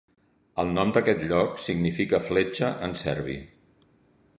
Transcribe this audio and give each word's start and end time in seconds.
El 0.63 0.71
nom 0.77 0.93
d'aquest 0.95 1.21
lloc 1.33 1.61
significa 1.67 2.23
"fletxa" 2.31 2.75
en 2.89 2.97
serbi. 3.07 3.39